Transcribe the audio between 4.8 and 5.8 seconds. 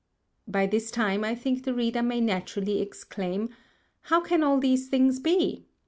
Things be?